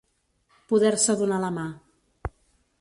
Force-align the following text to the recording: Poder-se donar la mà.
Poder-se 0.71 1.17
donar 1.21 1.39
la 1.45 1.53
mà. 1.61 1.69